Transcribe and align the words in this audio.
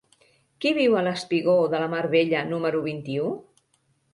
Qui 0.63 0.71
viu 0.77 0.95
al 1.01 1.09
espigó 1.11 1.55
de 1.75 1.81
la 1.83 1.91
Mar 1.93 2.01
Bella 2.17 2.43
número 2.55 2.83
vint-i-u? 2.89 3.29